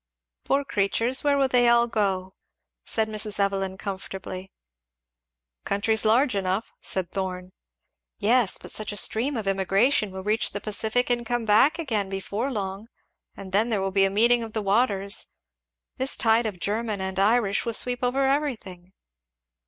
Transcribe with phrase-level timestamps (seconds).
[0.45, 1.23] "Poor creatures!
[1.23, 2.33] where will they all go?"
[2.83, 3.39] said Mrs.
[3.39, 4.51] Evelyn comfortably.
[5.63, 7.51] "Country's large enough," said Thorn.
[8.17, 12.09] "Yes, but such a stream of immigration will reach the Pacific and come back again
[12.09, 12.87] before long:
[13.37, 15.27] and then there will be a meeting of the waters!
[15.97, 18.93] This tide of German and Irish will sweep over everything."